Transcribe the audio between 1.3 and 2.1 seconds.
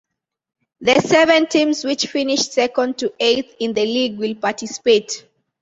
teams which